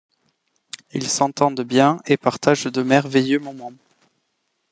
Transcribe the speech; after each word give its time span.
Ils 0.93 1.07
s'entendent 1.07 1.61
bien, 1.61 1.99
et 2.07 2.17
partagent 2.17 2.63
de 2.63 2.81
merveilleux 2.81 3.37
moments. 3.37 3.73